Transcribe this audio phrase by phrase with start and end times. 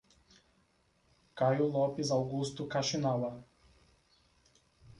[1.41, 3.31] Caio Lopes Augusto Kaxinawa